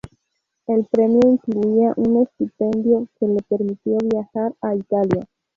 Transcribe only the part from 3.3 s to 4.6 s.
permitió viajar